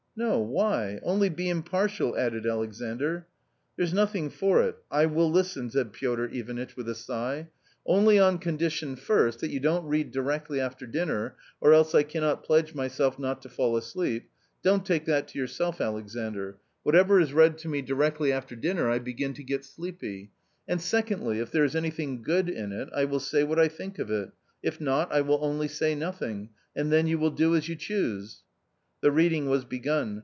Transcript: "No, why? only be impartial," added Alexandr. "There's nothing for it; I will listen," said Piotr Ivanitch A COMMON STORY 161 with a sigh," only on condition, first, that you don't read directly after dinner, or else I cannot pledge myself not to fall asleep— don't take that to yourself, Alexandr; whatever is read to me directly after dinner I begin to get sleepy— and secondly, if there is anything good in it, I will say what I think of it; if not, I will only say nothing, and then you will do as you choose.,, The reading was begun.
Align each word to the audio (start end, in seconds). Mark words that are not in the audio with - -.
"No, 0.21 0.39
why? 0.39 0.99
only 1.03 1.29
be 1.29 1.47
impartial," 1.47 2.17
added 2.17 2.45
Alexandr. 2.45 3.27
"There's 3.77 3.93
nothing 3.93 4.29
for 4.29 4.61
it; 4.61 4.75
I 4.91 5.05
will 5.05 5.31
listen," 5.31 5.69
said 5.69 5.93
Piotr 5.93 6.25
Ivanitch 6.25 6.73
A 6.73 6.75
COMMON 6.75 6.95
STORY 6.95 7.47
161 7.83 7.87
with 7.87 7.87
a 7.87 7.87
sigh," 7.87 7.95
only 7.97 8.19
on 8.19 8.37
condition, 8.37 8.95
first, 8.97 9.39
that 9.39 9.49
you 9.51 9.61
don't 9.61 9.87
read 9.87 10.11
directly 10.11 10.59
after 10.59 10.85
dinner, 10.85 11.37
or 11.61 11.73
else 11.73 11.95
I 11.95 12.03
cannot 12.03 12.43
pledge 12.43 12.75
myself 12.75 13.17
not 13.17 13.41
to 13.43 13.49
fall 13.49 13.77
asleep— 13.77 14.29
don't 14.65 14.85
take 14.85 15.05
that 15.05 15.29
to 15.29 15.39
yourself, 15.39 15.79
Alexandr; 15.79 16.57
whatever 16.83 17.21
is 17.21 17.31
read 17.33 17.57
to 17.59 17.69
me 17.69 17.81
directly 17.81 18.33
after 18.33 18.55
dinner 18.57 18.89
I 18.89 18.99
begin 18.99 19.33
to 19.35 19.43
get 19.45 19.63
sleepy— 19.63 20.31
and 20.67 20.81
secondly, 20.81 21.39
if 21.39 21.51
there 21.51 21.63
is 21.63 21.75
anything 21.75 22.21
good 22.21 22.49
in 22.49 22.73
it, 22.73 22.89
I 22.93 23.05
will 23.05 23.21
say 23.21 23.45
what 23.45 23.59
I 23.59 23.69
think 23.69 23.97
of 23.97 24.11
it; 24.11 24.31
if 24.61 24.81
not, 24.81 25.09
I 25.13 25.21
will 25.21 25.39
only 25.41 25.69
say 25.69 25.95
nothing, 25.95 26.49
and 26.75 26.91
then 26.91 27.07
you 27.07 27.17
will 27.17 27.31
do 27.31 27.55
as 27.55 27.69
you 27.69 27.77
choose.,, 27.77 28.43
The 29.03 29.09
reading 29.11 29.49
was 29.49 29.65
begun. 29.65 30.19